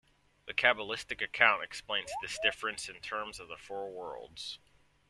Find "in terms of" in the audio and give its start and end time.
2.89-3.49